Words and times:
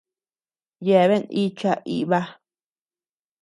Yeaben 0.87 1.23
icha 1.43 1.71
iba. 1.97 2.19